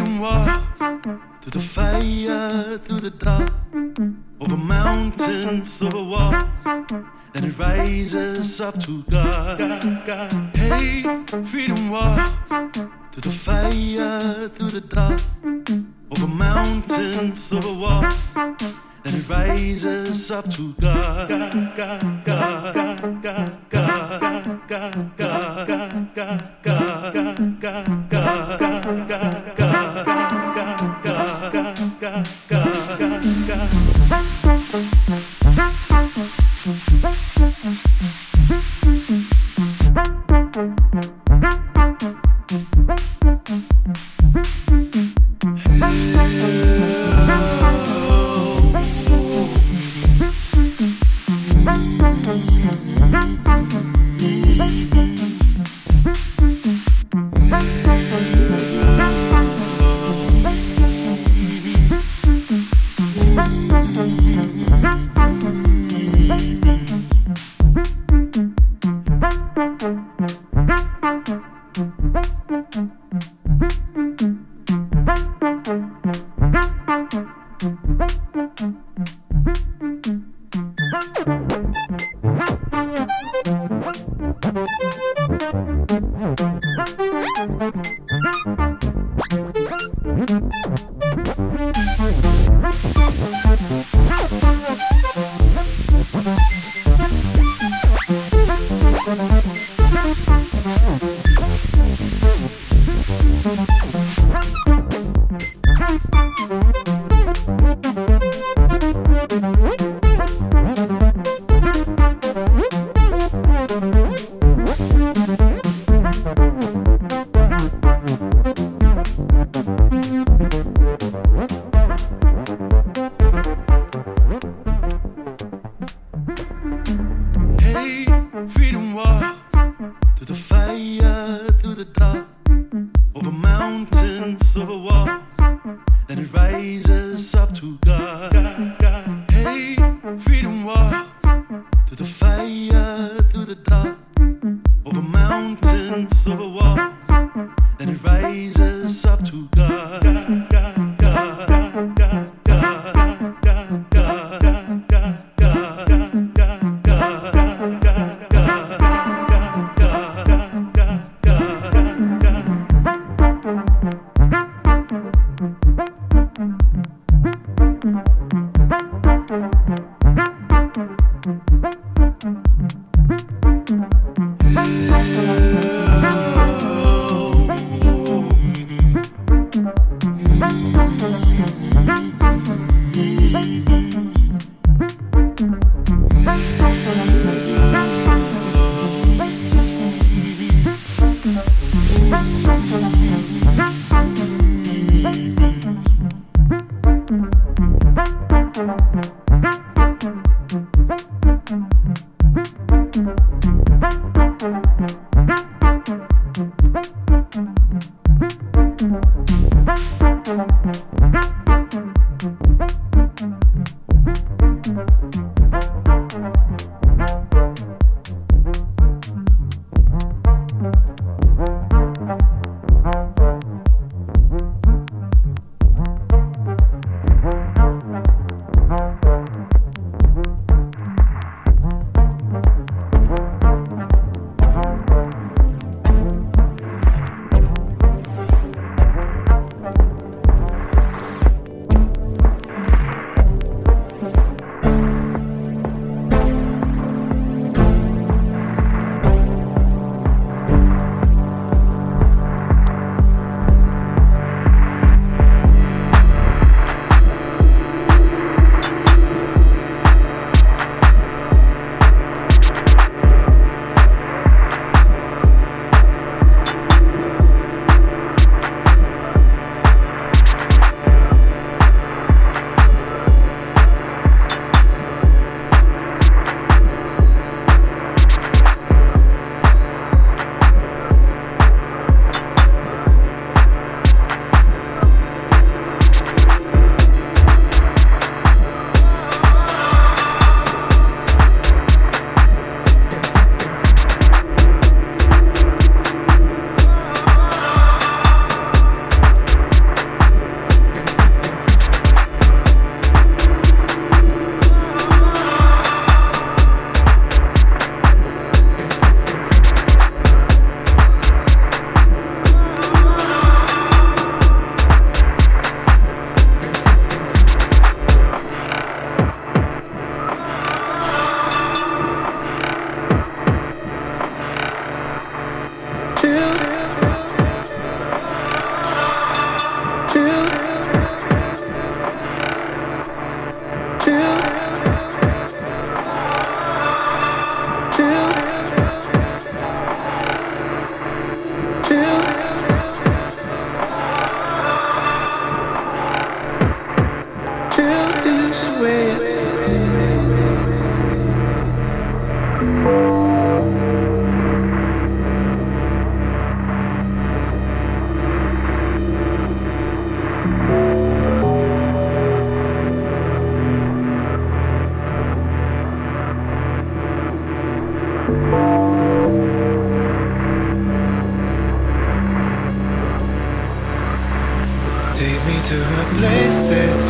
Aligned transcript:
freedom 0.00 0.20
walks 0.20 0.78
through 1.42 1.50
the 1.50 1.60
fire, 1.60 2.78
through 2.78 3.00
the 3.00 3.10
dark, 3.10 3.52
over 4.40 4.56
mountains, 4.56 5.82
over 5.82 6.02
walls, 6.02 6.42
and 7.34 7.44
it 7.44 7.58
rises 7.58 8.60
up 8.62 8.80
to 8.80 9.02
God. 9.02 9.60
Hey, 10.56 11.02
freedom 11.42 11.90
walks 11.90 12.30
through 13.12 13.22
the 13.22 13.30
fire, 13.30 14.48
through 14.48 14.70
the 14.70 14.80
dark, 14.80 15.20
over 16.12 16.26
mountains, 16.26 17.52
over 17.52 17.72
walls, 17.74 18.14
and 19.04 19.14
it 19.14 19.28
rises 19.28 20.30
up 20.30 20.48
to 20.50 20.72
God. 20.74 21.28
God, 21.28 22.24
God, 22.24 22.24
God, 22.24 22.98
God, 23.30 23.68
God, 23.70 25.16
God, 25.16 25.26
God, 25.26 25.96
God, 26.14 26.54
God, 26.54 26.70
God, 28.10 29.08
God, 29.08 29.56
God, 29.56 29.70
Hey, 30.06 30.29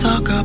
talk 0.06 0.30
about 0.30 0.45